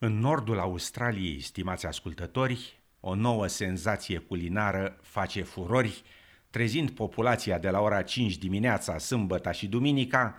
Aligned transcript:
În 0.00 0.18
nordul 0.18 0.58
Australiei, 0.58 1.40
stimați 1.40 1.86
ascultători, 1.86 2.80
o 3.00 3.14
nouă 3.14 3.46
senzație 3.46 4.18
culinară 4.18 4.98
face 5.02 5.42
furori, 5.42 6.02
trezind 6.50 6.90
populația 6.90 7.58
de 7.58 7.70
la 7.70 7.80
ora 7.80 8.02
5 8.02 8.36
dimineața, 8.36 8.98
sâmbătă 8.98 9.52
și 9.52 9.66
duminica, 9.66 10.34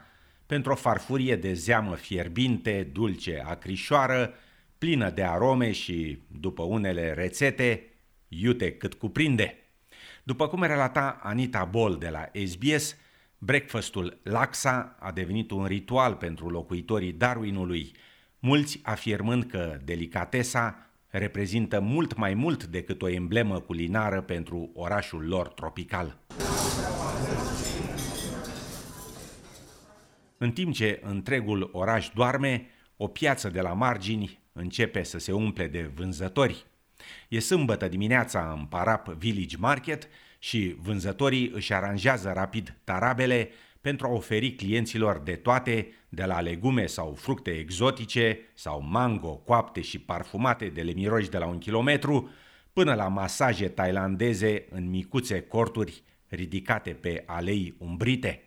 pentru 0.46 0.72
o 0.72 0.76
farfurie 0.76 1.35
de 1.35 1.53
zeamă 1.53 1.96
fierbinte, 1.96 2.90
dulce, 2.92 3.44
acrișoară, 3.46 4.33
plină 4.78 5.10
de 5.10 5.24
arome 5.24 5.71
și, 5.71 6.21
după 6.28 6.63
unele 6.63 7.13
rețete, 7.13 7.83
iute 8.28 8.71
cât 8.71 8.94
cuprinde. 8.94 9.57
După 10.23 10.47
cum 10.47 10.63
relata 10.63 11.19
Anita 11.21 11.65
Bol 11.65 11.97
de 11.97 12.10
la 12.10 12.29
SBS, 12.46 12.96
breakfastul 13.37 14.19
Laxa 14.23 14.96
a 14.99 15.12
devenit 15.12 15.51
un 15.51 15.65
ritual 15.65 16.16
pentru 16.16 16.49
locuitorii 16.49 17.12
Darwinului, 17.12 17.95
mulți 18.39 18.79
afirmând 18.84 19.43
că 19.43 19.79
delicatesa 19.84 20.89
reprezintă 21.07 21.79
mult 21.79 22.17
mai 22.17 22.34
mult 22.34 22.63
decât 22.63 23.02
o 23.02 23.09
emblemă 23.09 23.59
culinară 23.59 24.21
pentru 24.21 24.71
orașul 24.73 25.27
lor 25.27 25.48
tropical. 25.48 26.17
În 30.38 30.52
timp 30.52 30.73
ce 30.73 30.99
întregul 31.03 31.70
oraș 31.71 32.09
doarme, 32.13 32.65
o 32.98 33.07
piață 33.07 33.49
de 33.49 33.62
la 33.62 33.73
margini 33.73 34.40
începe 34.53 35.03
să 35.03 35.20
se 35.20 35.31
umple 35.31 35.67
de 35.67 35.91
vânzători. 35.95 36.65
E 37.29 37.40
sâmbătă 37.40 37.87
dimineața 37.87 38.55
în 38.59 38.65
Parap 38.65 39.07
Village 39.07 39.57
Market 39.57 40.07
și 40.40 40.76
vânzătorii 40.79 41.51
își 41.53 41.73
aranjează 41.73 42.31
rapid 42.35 42.76
tarabele 42.84 43.49
pentru 43.81 44.07
a 44.07 44.11
oferi 44.11 44.55
clienților 44.55 45.19
de 45.19 45.35
toate, 45.35 45.87
de 46.09 46.23
la 46.25 46.41
legume 46.41 46.85
sau 46.85 47.13
fructe 47.13 47.51
exotice 47.51 48.39
sau 48.53 48.81
mango 48.81 49.35
coapte 49.35 49.81
și 49.81 49.99
parfumate 49.99 50.65
de 50.65 50.81
le 50.81 50.91
miroși 50.91 51.29
de 51.29 51.37
la 51.37 51.45
un 51.45 51.57
kilometru, 51.57 52.29
până 52.73 52.93
la 52.93 53.07
masaje 53.07 53.67
tailandeze 53.67 54.65
în 54.70 54.89
micuțe 54.89 55.41
corturi 55.41 56.04
ridicate 56.27 56.89
pe 56.89 57.23
alei 57.26 57.76
umbrite. 57.77 58.43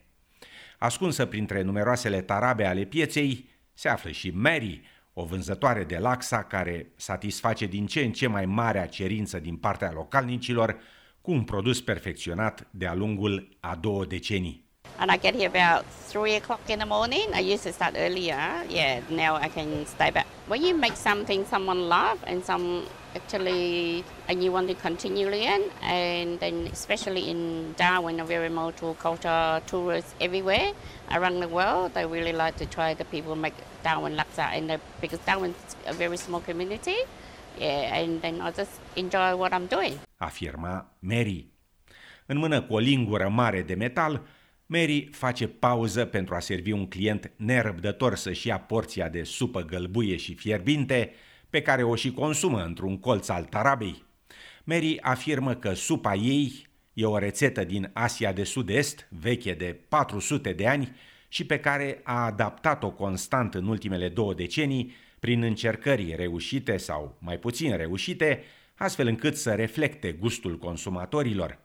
Ascunsă 0.79 1.27
printre 1.27 1.63
numeroasele 1.63 2.21
tarabe 2.21 2.65
ale 2.65 2.85
pieței, 2.85 3.49
se 3.75 3.89
află 3.89 4.11
și 4.11 4.31
Mary, 4.31 4.83
o 5.13 5.25
vânzătoare 5.25 5.85
de 5.85 5.99
laxa 5.99 6.43
care 6.43 6.93
satisface 6.97 7.67
din 7.67 7.87
ce 7.87 8.01
în 8.01 8.13
ce 8.13 8.27
mai 8.27 8.47
marea 8.47 8.87
cerință 8.87 9.39
din 9.39 9.57
partea 9.57 9.93
localnicilor 9.93 10.79
cu 11.21 11.31
un 11.31 11.45
produs 11.45 11.81
perfecționat 11.81 12.69
de-a 12.71 12.95
lungul 12.95 13.57
a 13.61 13.77
două 13.77 14.05
decenii. 14.05 14.62
And 14.99 15.11
I 15.11 15.17
get 15.17 15.35
here 15.35 15.49
about 15.49 15.85
three 15.87 16.35
o'clock 16.35 16.69
in 16.69 16.79
the 16.79 16.87
morning. 16.87 17.27
I 17.35 17.41
used 17.41 17.65
to 17.65 17.73
start 17.73 17.95
earlier. 17.97 18.65
Yeah, 18.69 19.01
now 19.11 19.37
I 19.37 19.49
can 19.49 19.87
stay 19.87 20.11
back. 20.11 20.27
When 20.47 20.63
you 20.63 20.75
make 20.75 20.97
something 20.97 21.45
someone 21.47 21.89
love 21.89 22.19
and 22.27 22.45
some 22.45 22.87
actually 23.15 24.05
and 24.29 24.43
you 24.43 24.51
want 24.53 24.69
to 24.69 24.75
continue 24.75 25.29
in 25.29 25.63
and 25.83 26.41
then 26.41 26.69
especially 26.73 27.29
in 27.31 27.75
Darwin 27.77 28.21
a 28.21 28.25
very 28.25 28.49
multicultural 28.49 29.65
tourists 29.67 30.15
everywhere 30.21 30.73
around 31.11 31.41
the 31.41 31.49
world 31.49 31.93
they 31.95 32.07
really 32.07 32.33
like 32.33 32.57
to 32.57 32.67
try 32.67 32.95
the 32.95 33.05
people 33.05 33.35
make 33.37 33.55
Darwin 33.83 34.17
laksa 34.17 34.47
and 34.57 34.71
the, 34.71 34.81
because 35.01 35.19
Darwin's 35.21 35.57
a 35.87 35.93
very 35.93 36.17
small 36.17 36.41
community 36.41 36.97
yeah 37.59 37.99
and 37.99 38.23
then 38.23 38.41
I 38.41 38.51
just 38.51 38.81
enjoy 38.97 39.37
what 39.37 39.53
I'm 39.53 39.67
doing 39.67 39.99
afirma 40.19 40.87
Mary 40.99 41.47
în 42.27 42.39
mână 42.39 42.63
cu 42.63 42.75
o 42.75 42.79
lingură 42.79 43.29
mare 43.29 43.63
de 43.63 43.75
metal 43.75 44.21
Mary 44.73 45.09
face 45.11 45.47
pauză 45.47 46.05
pentru 46.05 46.35
a 46.35 46.41
servi 46.41 46.73
un 46.73 46.87
client 46.89 47.33
nerăbdător 47.37 48.15
să-și 48.17 48.47
ia 48.47 48.59
porția 48.59 49.09
de 49.09 49.23
supă 49.23 49.61
gălbuie 49.61 50.17
și 50.17 50.35
fierbinte, 50.35 51.13
pe 51.51 51.63
care 51.63 51.83
o 51.83 51.95
și 51.95 52.13
consumă 52.13 52.63
într-un 52.63 52.99
colț 52.99 53.29
al 53.29 53.45
Tarabei. 53.45 54.05
Mary 54.65 55.01
afirmă 55.01 55.55
că 55.55 55.73
supa 55.73 56.15
ei 56.15 56.67
e 56.93 57.05
o 57.05 57.19
rețetă 57.19 57.65
din 57.65 57.91
Asia 57.93 58.33
de 58.33 58.45
Sud-Est, 58.45 59.09
veche 59.11 59.53
de 59.53 59.79
400 59.89 60.53
de 60.53 60.67
ani, 60.67 60.97
și 61.29 61.47
pe 61.47 61.59
care 61.59 62.01
a 62.03 62.25
adaptat-o 62.25 62.91
constant 62.91 63.55
în 63.55 63.67
ultimele 63.67 64.09
două 64.09 64.35
decenii 64.35 64.93
prin 65.19 65.43
încercări 65.43 66.15
reușite 66.17 66.77
sau 66.77 67.17
mai 67.21 67.39
puțin 67.39 67.77
reușite, 67.77 68.43
astfel 68.75 69.07
încât 69.07 69.37
să 69.37 69.55
reflecte 69.55 70.13
gustul 70.13 70.59
consumatorilor. 70.59 71.59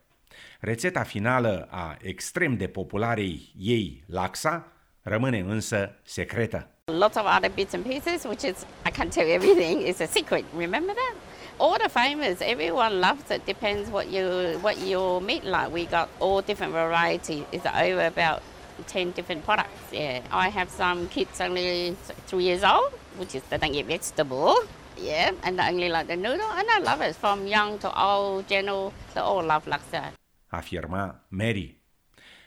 Rețeta 0.60 1.02
finală 1.02 1.68
a 1.70 1.96
extrem 2.00 2.56
de 2.56 2.66
popularei 2.66 3.52
ei 3.58 4.04
laxa 4.06 4.66
rămâne 5.02 5.38
însă 5.38 5.94
secretă. 6.02 6.68
Lots 6.84 7.16
of 7.16 7.26
other 7.36 7.50
bits 7.54 7.74
and 7.74 7.84
pieces, 7.84 8.24
which 8.24 8.42
is 8.42 8.66
I 8.86 8.90
can't 8.90 9.12
tell 9.12 9.26
you 9.26 9.34
everything. 9.34 9.82
It's 9.82 10.00
a 10.00 10.06
secret. 10.06 10.44
Remember 10.56 10.94
that? 10.94 11.14
All 11.58 11.76
the 11.78 11.88
famous, 11.88 12.40
everyone 12.40 13.00
loves 13.00 13.30
it. 13.30 13.44
Depends 13.44 13.90
what 13.90 14.06
you 14.10 14.24
what 14.60 14.76
your 14.86 15.20
meat 15.20 15.44
like. 15.44 15.70
We 15.72 15.86
got 15.86 16.08
all 16.18 16.40
different 16.40 16.72
varieties. 16.72 17.44
It's 17.50 17.66
over 17.66 18.06
about 18.06 18.40
ten 18.86 19.10
different 19.10 19.44
products. 19.44 19.92
Yeah, 19.92 20.20
I 20.44 20.48
have 20.58 20.70
some 20.70 21.08
kids 21.08 21.40
only 21.40 21.96
three 22.26 22.44
years 22.44 22.62
old, 22.62 22.92
which 23.18 23.34
is 23.34 23.42
they 23.50 23.58
don't 23.58 23.72
get 23.72 23.86
vegetable. 23.86 24.54
Yeah, 24.96 25.30
and 25.44 25.58
they 25.58 25.68
only 25.68 25.88
like 25.88 26.06
the 26.06 26.16
noodle, 26.16 26.50
and 26.58 26.66
I 26.76 26.78
love 26.90 27.00
it. 27.02 27.14
From 27.16 27.46
young 27.46 27.78
to 27.80 27.88
old, 28.08 28.48
general, 28.48 28.92
they 29.14 29.20
all 29.20 29.44
love 29.44 29.64
laksa. 29.66 30.02
Afirma 30.48 31.26
Mary. 31.28 31.76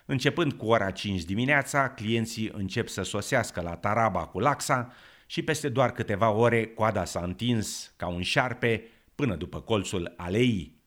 Începând 0.06 0.54
cu 0.54 0.66
ora 0.66 0.92
5 0.92 1.24
dimineața, 1.24 1.90
clienții 1.90 2.52
încep 2.54 2.88
să 2.88 3.02
sosească 3.02 3.62
la 3.62 3.76
Taraba 3.76 4.26
cu 4.26 4.40
laxa 4.40 4.94
și 5.26 5.42
peste 5.42 5.70
doar 5.70 5.92
câteva 5.92 6.30
ore 6.30 6.66
coada 6.66 7.06
s-a 7.06 7.20
întins 7.24 7.94
ca 7.98 8.08
un 8.08 8.22
șarpe 8.22 8.84
până 9.16 9.36
după 9.36 9.62
colțul 9.62 10.14
aleii. 10.18 10.82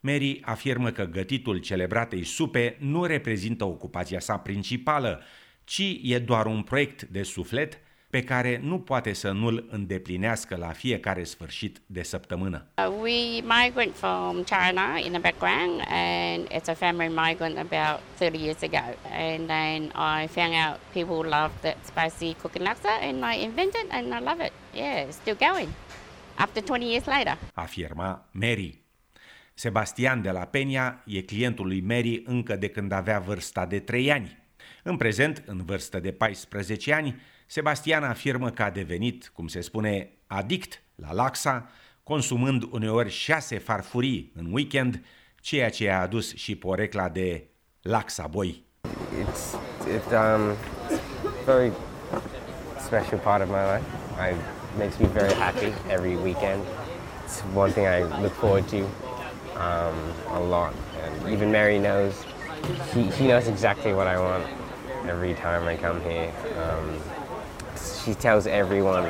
Mary 0.00 0.40
afirmă 0.44 0.90
că 0.90 1.04
gătitul 1.04 1.58
celebratei 1.58 2.24
supe 2.24 2.76
nu 2.80 3.04
reprezintă 3.04 3.64
ocupația 3.64 4.20
sa 4.20 4.36
principală, 4.38 5.22
ci 5.64 5.98
e 6.02 6.18
doar 6.18 6.46
un 6.46 6.62
proiect 6.62 7.02
de 7.02 7.22
suflet 7.22 7.80
pe 8.12 8.24
care 8.24 8.60
nu 8.62 8.78
poate 8.80 9.12
să 9.12 9.30
nu-l 9.30 9.66
îndeplinească 9.70 10.56
la 10.56 10.68
fiecare 10.68 11.24
sfârșit 11.24 11.80
de 11.86 12.02
săptămână. 12.02 12.66
Uh, 12.78 12.94
we 13.00 13.40
migrant 13.40 13.94
from 13.94 14.44
China 14.44 14.86
in 15.04 15.12
the 15.12 15.20
background 15.20 15.80
and 15.88 16.40
it's 16.48 16.68
a 16.68 16.74
family 16.74 17.08
migrant 17.08 17.56
about 17.58 18.00
30 18.18 18.38
years 18.38 18.62
ago. 18.62 18.84
And 19.28 19.46
then 19.46 19.80
I 19.84 20.26
found 20.26 20.54
out 20.64 20.76
people 20.92 21.20
love 21.38 21.52
that 21.60 21.76
spicy 21.90 22.34
cooking 22.34 22.66
laksa 22.66 22.92
and 23.08 23.16
I 23.32 23.44
invented 23.48 23.86
and 23.90 24.06
I 24.18 24.20
love 24.28 24.40
it. 24.46 24.52
Yeah, 24.74 25.06
it's 25.06 25.16
still 25.22 25.38
going. 25.50 25.68
After 26.36 26.62
20 26.62 26.86
years 26.86 27.06
later. 27.06 27.38
Afirma 27.54 28.28
Mary. 28.30 28.82
Sebastian 29.54 30.22
de 30.22 30.30
la 30.30 30.50
Peña 30.50 31.02
e 31.06 31.22
clientul 31.22 31.66
lui 31.66 31.80
Mary 31.80 32.22
încă 32.26 32.56
de 32.56 32.68
când 32.68 32.92
avea 32.92 33.18
vârsta 33.18 33.66
de 33.66 33.78
3 33.78 34.12
ani. 34.12 34.38
În 34.82 34.96
prezent, 34.96 35.42
în 35.46 35.64
vârstă 35.64 36.00
de 36.00 36.12
14 36.12 36.92
ani, 36.92 37.20
Sebastian 37.52 38.04
afirmă 38.04 38.50
că 38.50 38.62
a 38.62 38.70
devenit, 38.70 39.30
cum 39.34 39.46
se 39.46 39.60
spune, 39.60 40.10
adict 40.26 40.82
la 40.94 41.12
laxa, 41.12 41.68
consumând 42.02 42.62
uneori 42.70 43.10
șase 43.10 43.58
farfurii 43.58 44.32
în 44.34 44.52
weekend, 44.52 45.04
ceea 45.40 45.70
ce 45.70 45.90
a 45.90 46.00
adus 46.00 46.34
și 46.34 46.54
porecla 46.54 47.08
de 47.08 47.44
laxa 47.82 48.26
boy. 48.26 48.64
It's 49.22 49.56
it 49.96 50.04
um 50.12 50.56
very 51.44 51.72
special 52.78 53.18
part 53.18 53.42
of 53.42 53.48
my 53.48 53.64
life. 53.72 53.86
I 54.28 54.34
makes 54.78 54.96
me 54.98 55.06
very 55.06 55.34
happy 55.34 55.72
every 55.88 56.16
weekend. 56.16 56.62
It's 57.24 57.42
one 57.54 57.72
thing 57.72 57.86
I 57.86 58.22
look 58.22 58.32
forward 58.32 58.66
to 58.68 58.80
um, 59.66 59.96
a 60.38 60.40
lot, 60.54 60.72
and 61.02 61.32
even 61.34 61.50
Mary 61.50 61.78
knows. 61.78 62.14
He, 62.94 63.02
he 63.18 63.24
knows 63.26 63.46
exactly 63.48 63.92
what 63.92 64.06
I 64.06 64.18
want 64.28 64.44
every 65.06 65.34
time 65.34 65.62
I 65.72 65.76
come 65.86 66.00
here. 66.10 66.30
Um, 66.62 67.11
she 68.04 68.14
tells 68.14 68.46
everyone 68.46 69.04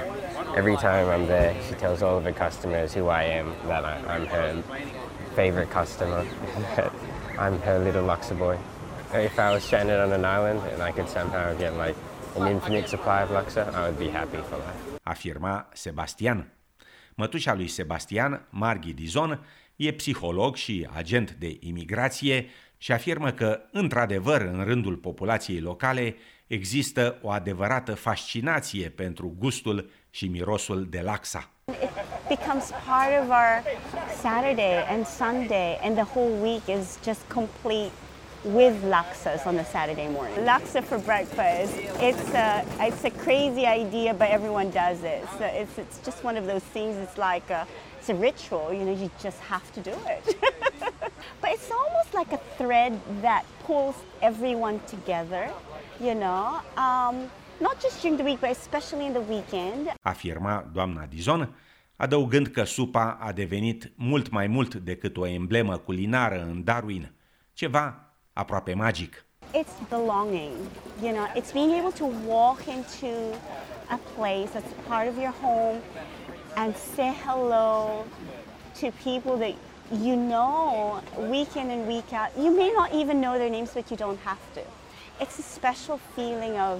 every 0.57 0.77
time 0.77 1.09
I'm 1.09 1.27
there. 1.27 1.55
She 1.69 1.75
tells 1.75 2.03
all 2.03 2.17
of 2.19 2.25
the 2.25 2.33
customers 2.33 2.93
who 2.93 3.09
I 3.09 3.23
am 3.39 3.47
that 3.67 3.85
I, 3.85 4.17
am 4.17 4.27
her 4.27 4.63
favorite 5.35 5.71
customer. 5.71 6.27
I'm 7.39 7.59
her 7.61 7.79
little 7.79 8.05
Luxor 8.05 8.35
boy. 8.35 8.59
If 9.15 9.39
I 9.39 9.53
was 9.55 9.63
stranded 9.63 9.99
on 10.01 10.13
an 10.13 10.25
island 10.25 10.61
and 10.73 10.83
I 10.83 10.91
could 10.93 11.09
somehow 11.09 11.55
get 11.59 11.77
like 11.77 11.97
an 12.37 12.47
infinite 12.47 12.89
supply 12.89 13.23
of 13.23 13.31
Luxor, 13.31 13.71
I 13.75 13.81
would 13.87 13.99
be 13.99 14.09
happy 14.09 14.41
for 14.49 14.57
life. 14.57 15.01
Afirma 15.03 15.69
Sebastian. 15.73 16.53
Mătușa 17.15 17.55
lui 17.55 17.69
Sebastian, 17.69 18.47
Marghi 18.51 18.93
Dizon, 18.93 19.45
e 19.77 19.93
psiholog 19.93 20.57
și 20.57 20.89
agent 20.93 21.33
de 21.39 21.57
imigrație 21.61 22.47
și 22.79 22.93
afirmă 22.93 23.31
că, 23.31 23.61
într-adevăr, 23.73 24.41
în 24.41 24.65
rândul 24.65 24.97
populației 24.97 25.61
locale 25.61 26.17
există 26.53 27.19
o 27.23 27.31
adevărată 27.31 27.95
fascinație 27.95 28.89
pentru 28.89 29.35
gustul 29.39 29.91
și 30.11 30.27
mirosul 30.27 30.87
de 30.91 31.01
laxa. 31.01 31.51
It 32.31 32.39
becomes 32.39 32.71
part 32.87 33.13
of 33.23 33.29
our 33.29 33.63
Saturday 34.21 34.75
and 34.89 35.07
Sunday 35.07 35.79
and 35.83 35.95
the 35.95 36.09
whole 36.15 36.33
week 36.41 36.63
is 36.79 36.99
just 37.05 37.21
complete 37.35 37.93
with 38.45 38.75
laksas 38.97 39.47
on 39.47 39.55
the 39.55 39.65
Saturday 39.65 40.09
morning. 40.09 40.45
Laksa 40.45 40.83
for 40.83 40.99
breakfast, 40.99 41.73
it's 42.09 42.29
a, 42.35 42.65
it's 42.89 43.05
a 43.05 43.11
crazy 43.25 43.65
idea, 43.67 44.13
but 44.15 44.29
everyone 44.29 44.71
does 44.71 45.03
it. 45.03 45.21
So 45.39 45.45
it's, 45.45 45.79
it's 45.79 45.99
just 46.05 46.25
one 46.25 46.37
of 46.41 46.47
those 46.47 46.65
things, 46.75 46.97
it's 46.97 47.19
like 47.19 47.51
a, 47.51 47.67
it's 47.99 48.09
a 48.09 48.15
ritual, 48.15 48.73
you 48.73 48.85
know, 48.85 48.97
you 49.03 49.11
just 49.23 49.41
have 49.53 49.67
to 49.77 49.81
do 49.81 49.95
it. 50.15 50.23
but 51.41 51.51
it's 51.55 51.71
almost 51.71 52.13
like 52.15 52.33
a 52.33 52.41
thread 52.59 52.93
that 53.23 53.45
pulls 53.65 53.97
everyone 54.21 54.81
together, 54.95 55.45
you 56.03 56.15
know, 56.15 56.61
um, 56.77 57.31
not 57.61 57.81
just 57.81 58.01
during 58.03 58.17
the 58.17 58.25
week, 58.25 58.41
but 58.41 58.51
especially 58.51 59.07
in 59.07 59.13
the 59.13 59.21
weekend. 59.21 59.93
Afirma 60.03 60.65
doamna 60.73 61.07
Dizon, 61.07 61.55
adăugând 61.97 62.47
că 62.47 62.65
supa 62.65 63.19
a 63.21 63.33
devenit 63.33 63.93
mult 63.97 64.31
mai 64.31 64.47
mult 64.47 64.75
decât 64.75 65.17
o 65.17 65.27
emblemă 65.27 65.77
culinară 65.77 66.43
în 66.43 66.65
Darwin, 66.65 67.13
ceva 67.53 68.15
aproape 68.33 68.75
magic. 68.75 69.25
It's 69.55 69.89
belonging, 69.89 70.53
you 71.03 71.13
know, 71.13 71.27
it's 71.37 71.53
being 71.53 71.73
able 71.73 71.93
to 71.93 72.07
walk 72.27 72.61
into 72.67 73.37
a 73.91 73.99
place 74.17 74.51
that's 74.55 74.73
part 74.89 75.09
of 75.09 75.17
your 75.17 75.35
home 75.43 75.79
and 76.57 76.75
say 76.77 77.13
hello 77.27 78.05
to 78.81 78.87
people 79.05 79.37
that 79.37 79.55
you 79.91 80.17
know 80.17 81.01
week 81.31 81.55
in 81.57 81.71
and 81.71 81.87
week 81.87 82.13
out. 82.13 82.31
You 82.39 82.51
may 82.57 82.71
not 82.73 82.93
even 82.95 83.21
know 83.21 83.39
their 83.39 83.51
names, 83.51 83.71
but 83.75 83.91
you 83.91 83.97
don't 83.97 84.21
have 84.25 84.43
to. 84.55 84.63
It's 85.23 85.39
a 85.39 85.43
special 85.43 85.99
feeling 86.15 86.55
of 86.71 86.79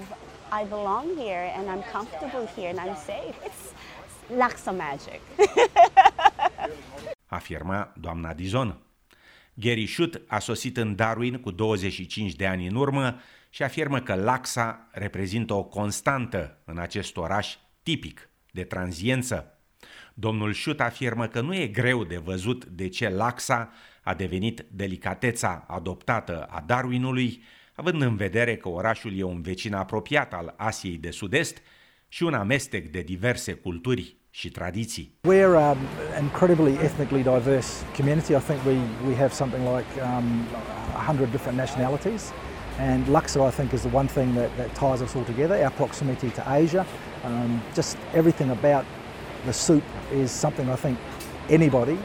I 0.61 0.65
belong 0.65 1.07
here 1.17 1.53
and 1.57 1.71
I'm 1.71 1.83
comfortable 1.93 2.47
here 2.57 2.69
and 2.71 2.81
I'm 2.81 2.97
safe. 2.97 3.37
It's 3.49 3.73
Laksa 4.41 4.73
magic. 4.73 5.21
Afirma 7.39 7.93
doamna 8.01 8.33
Dizon. 8.33 8.79
Gary 9.55 9.87
Schutt 9.87 10.21
a 10.27 10.39
sosit 10.39 10.77
în 10.77 10.95
Darwin 10.95 11.41
cu 11.41 11.51
25 11.51 12.35
de 12.35 12.47
ani 12.47 12.67
în 12.67 12.75
urmă 12.75 13.21
și 13.51 13.63
afirmă 13.63 14.01
că 14.01 14.15
Laxa 14.15 14.89
reprezintă 14.91 15.55
o 15.55 15.65
constantă 15.65 16.59
în 16.65 16.79
acest 16.79 17.17
oraș 17.17 17.57
tipic 17.83 18.29
de 18.51 18.65
tranziență. 18.65 19.59
Domnul 20.15 20.53
Schutt 20.53 20.81
afirmă 20.81 21.27
că 21.27 21.41
nu 21.41 21.55
e 21.55 21.67
greu 21.67 22.05
de 22.05 22.17
văzut 22.17 22.65
de 22.65 22.89
ce 22.89 23.09
Laxa 23.09 23.73
a 24.03 24.15
devenit 24.15 24.65
delicateța 24.71 25.65
adoptată 25.69 26.45
a 26.45 26.61
Darwinului, 26.67 27.43
având 27.83 28.03
în 28.03 28.17
vedere 28.17 28.57
că 28.57 28.69
orașul 28.69 29.19
e 29.19 29.23
un 29.23 29.41
vecin 29.41 29.75
apropiat 29.75 30.33
al 30.33 30.55
Asiei 30.57 30.99
de 30.99 31.11
Sud-Est 31.11 31.63
și 32.09 32.23
un 32.23 32.35
amestec 32.35 32.91
de 32.91 33.01
diverse 33.01 33.53
culturi 33.53 34.17
și 34.31 34.51
tradiții. 34.51 35.19
We're 35.29 35.55
um, 35.55 35.79
an 36.17 36.23
incredibly 36.23 36.73
ethnically 36.73 37.23
diverse 37.23 37.85
community. 37.97 38.33
I 38.33 38.41
think 38.49 38.65
we, 38.67 38.77
we 39.09 39.15
have 39.17 39.33
something 39.33 39.65
like 39.77 39.91
um, 40.01 40.27
100 40.95 41.31
different 41.31 41.59
nationalities. 41.59 42.33
And 42.79 43.09
Luxor, 43.09 43.49
I 43.49 43.51
think, 43.51 43.73
is 43.73 43.81
the 43.81 43.97
one 43.97 44.09
thing 44.09 44.35
that, 44.35 44.51
that 44.57 44.71
ties 44.75 45.01
us 45.03 45.17
all 45.17 45.25
together, 45.25 45.57
our 45.65 45.73
proximity 45.73 46.31
to 46.31 46.43
Asia. 46.63 46.85
Um, 47.25 47.61
just 47.75 47.97
everything 48.15 48.51
about 48.51 48.85
the 49.47 49.53
soup 49.53 49.85
is 50.13 50.31
something 50.31 50.67
I 50.71 50.77
think 50.77 50.99
anybody, 51.49 51.99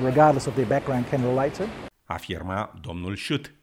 regardless 0.00 0.46
of 0.48 0.54
their 0.54 0.68
background, 0.74 1.04
can 1.10 1.22
relate 1.22 1.54
to. 1.54 1.64
Afirma 2.08 2.68
domnul 2.82 3.16
Schutt. 3.16 3.57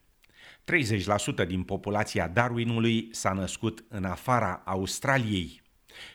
30% 1.44 1.48
din 1.48 1.64
populația 1.64 2.28
Darwinului 2.28 3.10
s-a 3.12 3.32
născut 3.32 3.84
în 3.88 4.06
afara 4.06 4.62
Australiei. 4.66 5.62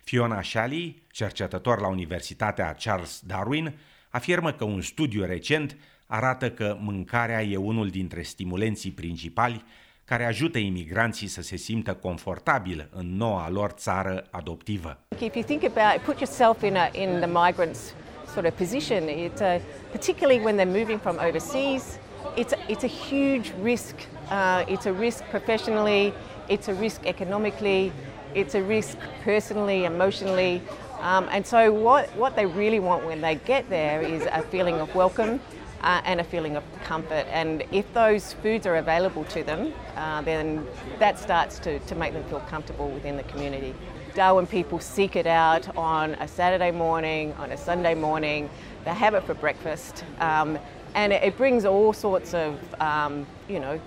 Fiona 0.04 0.42
Shalley, 0.42 1.02
cercetător 1.10 1.80
la 1.80 1.88
Universitatea 1.88 2.76
Charles 2.82 3.22
Darwin, 3.26 3.74
afirmă 4.10 4.52
că 4.52 4.64
un 4.64 4.80
studiu 4.80 5.24
recent 5.24 5.76
arată 6.06 6.50
că 6.50 6.76
mâncarea 6.80 7.42
e 7.42 7.56
unul 7.56 7.88
dintre 7.88 8.22
stimulenții 8.22 8.90
principali 8.90 9.64
care 10.04 10.24
ajută 10.24 10.58
imigranții 10.58 11.26
să 11.26 11.42
se 11.42 11.56
simtă 11.56 11.94
confortabil 11.94 12.88
în 12.92 13.16
noua 13.16 13.50
lor 13.50 13.70
țară 13.70 14.26
adoptivă. 14.30 14.98
If 15.18 15.34
you 15.34 15.44
think 15.44 15.62
about, 15.64 16.02
put 16.04 16.20
yourself 16.20 16.62
in, 16.62 16.76
a, 16.76 16.90
in 16.92 17.20
the 17.20 17.26
migrants' 17.26 17.94
sort 18.32 18.46
of 18.46 18.54
position, 18.58 19.08
it's 19.08 19.40
a, 19.40 19.60
particularly 19.90 20.44
when 20.44 20.56
they're 20.56 20.78
moving 20.78 21.00
from 21.00 21.16
overseas, 21.28 21.98
it's 22.36 22.52
a, 22.52 22.58
it's 22.68 22.84
a 22.84 22.92
huge 23.08 23.52
risk. 23.62 23.94
Uh, 24.30 24.64
it's 24.68 24.86
a 24.86 24.92
risk 24.92 25.24
professionally, 25.30 26.14
it's 26.48 26.68
a 26.68 26.74
risk 26.74 27.04
economically, 27.04 27.92
it's 28.34 28.54
a 28.54 28.62
risk 28.62 28.96
personally, 29.24 29.84
emotionally. 29.84 30.62
Um, 31.00 31.28
and 31.30 31.46
so, 31.46 31.72
what, 31.72 32.14
what 32.16 32.36
they 32.36 32.46
really 32.46 32.78
want 32.78 33.04
when 33.04 33.20
they 33.20 33.36
get 33.36 33.68
there 33.68 34.02
is 34.02 34.26
a 34.30 34.42
feeling 34.42 34.76
of 34.76 34.94
welcome 34.94 35.40
uh, 35.80 36.00
and 36.04 36.20
a 36.20 36.24
feeling 36.24 36.56
of 36.56 36.64
comfort. 36.84 37.26
And 37.30 37.64
if 37.72 37.92
those 37.92 38.34
foods 38.34 38.66
are 38.66 38.76
available 38.76 39.24
to 39.24 39.42
them, 39.42 39.72
uh, 39.96 40.22
then 40.22 40.66
that 40.98 41.18
starts 41.18 41.58
to, 41.60 41.78
to 41.80 41.94
make 41.94 42.12
them 42.12 42.24
feel 42.24 42.40
comfortable 42.40 42.88
within 42.88 43.16
the 43.16 43.22
community. 43.24 43.74
Darwin 44.14 44.46
people 44.46 44.80
seek 44.80 45.16
it 45.16 45.26
out 45.26 45.74
on 45.76 46.14
a 46.14 46.28
Saturday 46.28 46.70
morning, 46.70 47.32
on 47.34 47.52
a 47.52 47.56
Sunday 47.56 47.94
morning. 47.94 48.50
They 48.84 48.90
have 48.90 49.14
it 49.14 49.24
for 49.24 49.34
breakfast. 49.34 50.04
Um, 50.18 50.58
and 50.94 51.12
it, 51.12 51.22
it, 51.22 51.36
brings 51.36 51.64
all 51.64 51.92
sorts 51.92 52.34
of, 52.34 52.58
um, 52.80 53.24
you 53.48 53.60
know, 53.60 53.80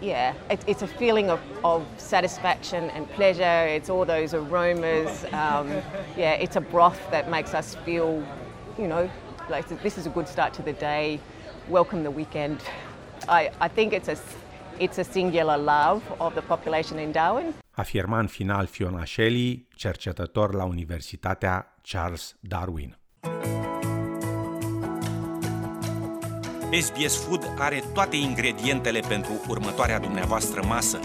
yeah, 0.00 0.34
it, 0.48 0.60
it's 0.66 0.82
a 0.82 0.86
feeling 0.86 1.30
of, 1.30 1.40
of 1.62 1.86
satisfaction 1.96 2.90
and 2.90 3.08
pleasure. 3.10 3.66
It's 3.66 3.88
all 3.90 4.04
those 4.04 4.34
aromas. 4.34 5.24
Um, 5.32 5.68
yeah, 6.16 6.32
it's 6.32 6.56
a 6.56 6.60
broth 6.60 7.00
that 7.10 7.30
makes 7.30 7.54
us 7.54 7.74
feel, 7.84 8.22
you 8.78 8.86
know, 8.86 9.10
like 9.48 9.68
this 9.82 9.98
is 9.98 10.06
a 10.06 10.10
good 10.10 10.28
start 10.28 10.54
to 10.54 10.62
the 10.62 10.72
day. 10.72 11.20
Welcome 11.68 12.02
the 12.02 12.10
weekend. 12.10 12.60
I, 13.28 13.50
I 13.60 13.68
think 13.68 13.92
it's 13.92 14.08
a, 14.08 14.16
it's 14.78 14.98
a 14.98 15.04
singular 15.04 15.58
love 15.58 16.02
of 16.20 16.34
the 16.34 16.42
population 16.42 16.98
in 16.98 17.12
Darwin. 17.12 17.54
Afirma 17.70 18.18
în 18.18 18.26
final 18.26 18.66
Fiona 18.66 19.04
Shelley, 19.04 19.66
cercetător 19.76 20.54
la 20.54 20.64
Universitatea 20.64 21.74
Charles 21.82 22.36
Darwin. 22.40 22.96
SBS 26.72 27.16
Food 27.16 27.54
are 27.58 27.82
toate 27.94 28.16
ingredientele 28.16 29.00
pentru 29.00 29.32
următoarea 29.48 29.98
dumneavoastră 29.98 30.64
masă. 30.66 31.00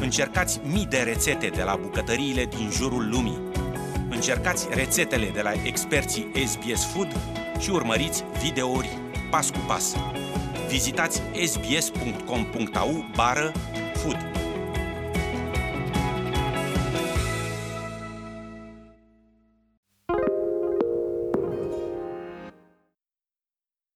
Încercați 0.00 0.60
mii 0.64 0.86
de 0.86 0.98
rețete 0.98 1.46
de 1.46 1.62
la 1.62 1.76
bucătăriile 1.76 2.44
din 2.44 2.70
jurul 2.70 3.08
lumii. 3.08 3.38
Încercați 4.10 4.68
rețetele 4.70 5.30
de 5.34 5.42
la 5.42 5.52
experții 5.64 6.30
SBS 6.46 6.84
Food 6.84 7.16
și 7.58 7.70
urmăriți 7.70 8.24
videouri 8.42 8.98
pas 9.30 9.50
cu 9.50 9.58
pas. 9.66 9.96
Vizitați 10.68 11.22
sbs.com.au 11.46 13.04
bară 13.14 13.52